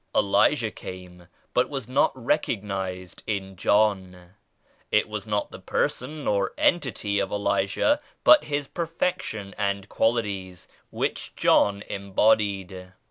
[0.15, 4.31] Elijah came but was not recognized in John.
[4.91, 10.67] It was not the person or entity of Elijah but his perfection and quali ties
[10.89, 12.93] which John embodied.